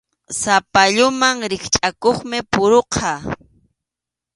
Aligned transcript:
Sapalluman 0.41 1.37
rikchʼakuqmi 1.51 2.37
puruqa. 2.51 3.11